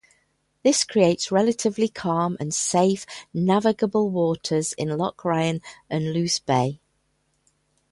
This 0.63 0.83
creates 0.83 1.31
relatively 1.31 1.87
calm 1.87 2.35
and 2.39 2.51
safe 2.55 3.05
navigable 3.35 4.09
waters 4.09 4.73
in 4.73 4.89
Loch 4.97 5.23
Ryan 5.23 5.61
and 5.91 6.11
Luce 6.11 6.39
Bay. 6.39 6.79